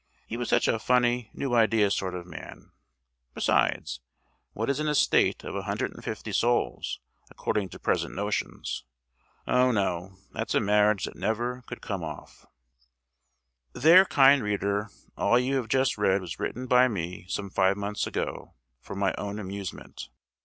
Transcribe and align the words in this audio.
He 0.25 0.35
was 0.35 0.49
such 0.49 0.67
a 0.67 0.79
funny, 0.79 1.29
new 1.31 1.53
idea 1.53 1.91
sort 1.91 2.15
of 2.15 2.25
man. 2.25 2.71
Besides, 3.35 3.99
what 4.53 4.67
is 4.67 4.79
an 4.79 4.87
estate 4.87 5.43
of 5.43 5.53
a 5.55 5.61
hundred 5.61 5.93
and 5.93 6.03
fifty 6.03 6.31
souls, 6.31 6.99
according 7.29 7.69
to 7.69 7.79
present 7.79 8.15
notions? 8.15 8.83
Oh, 9.45 9.69
no; 9.69 10.17
that's 10.31 10.55
a 10.55 10.59
marriage 10.59 11.05
that 11.05 11.15
never 11.15 11.61
could 11.67 11.81
come 11.83 12.03
off.‐‐‐‐‐‐‐‐‐‐‐‐‐‐‐‐‐‐‐‐‐‐‐‐‐‐‐‐‐‐‐‐‐‐‐‐‐ 12.03 12.47
There, 13.83 14.05
kind 14.05 14.41
reader, 14.41 14.89
all 15.15 15.37
you 15.37 15.57
have 15.57 15.67
just 15.67 15.99
read 15.99 16.19
was 16.19 16.39
written 16.39 16.65
by 16.65 16.87
me 16.87 17.27
some 17.29 17.51
five 17.51 17.77
months 17.77 18.07
ago, 18.07 18.55
for 18.79 18.95
my 18.95 19.13
own 19.19 19.37
amusement. 19.37 20.09